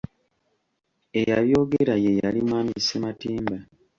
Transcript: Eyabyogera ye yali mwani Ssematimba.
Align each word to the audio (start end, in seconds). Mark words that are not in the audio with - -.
Eyabyogera 1.19 1.95
ye 2.03 2.11
yali 2.21 2.39
mwani 2.47 2.71
Ssematimba. 2.79 3.55